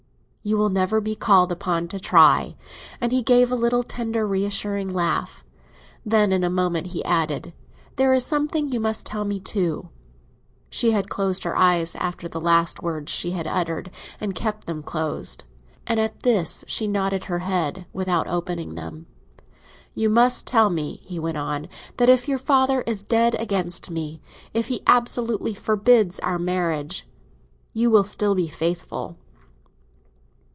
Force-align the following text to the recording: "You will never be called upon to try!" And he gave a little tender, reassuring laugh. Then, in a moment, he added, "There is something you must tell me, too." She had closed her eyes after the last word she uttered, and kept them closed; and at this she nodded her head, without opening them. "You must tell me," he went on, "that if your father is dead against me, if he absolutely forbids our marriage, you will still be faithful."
"You 0.43 0.57
will 0.57 0.69
never 0.69 0.99
be 0.99 1.13
called 1.13 1.51
upon 1.51 1.87
to 1.89 1.99
try!" 1.99 2.55
And 2.99 3.11
he 3.11 3.21
gave 3.21 3.51
a 3.51 3.55
little 3.55 3.83
tender, 3.83 4.25
reassuring 4.25 4.89
laugh. 4.91 5.45
Then, 6.03 6.31
in 6.31 6.43
a 6.43 6.49
moment, 6.49 6.87
he 6.87 7.05
added, 7.05 7.53
"There 7.97 8.11
is 8.11 8.25
something 8.25 8.67
you 8.71 8.79
must 8.79 9.05
tell 9.05 9.23
me, 9.23 9.39
too." 9.39 9.89
She 10.67 10.89
had 10.93 11.09
closed 11.11 11.43
her 11.43 11.55
eyes 11.55 11.95
after 11.95 12.27
the 12.27 12.41
last 12.41 12.81
word 12.81 13.07
she 13.07 13.31
uttered, 13.39 13.91
and 14.19 14.33
kept 14.33 14.65
them 14.65 14.81
closed; 14.81 15.43
and 15.85 15.99
at 15.99 16.23
this 16.23 16.65
she 16.67 16.87
nodded 16.87 17.25
her 17.25 17.39
head, 17.45 17.85
without 17.93 18.27
opening 18.27 18.73
them. 18.73 19.05
"You 19.93 20.09
must 20.09 20.47
tell 20.47 20.71
me," 20.71 21.01
he 21.05 21.19
went 21.19 21.37
on, 21.37 21.67
"that 21.97 22.09
if 22.09 22.27
your 22.27 22.39
father 22.39 22.81
is 22.87 23.03
dead 23.03 23.35
against 23.39 23.91
me, 23.91 24.23
if 24.55 24.69
he 24.69 24.81
absolutely 24.87 25.53
forbids 25.53 26.17
our 26.21 26.39
marriage, 26.39 27.07
you 27.73 27.91
will 27.91 28.03
still 28.03 28.33
be 28.33 28.47
faithful." 28.47 29.19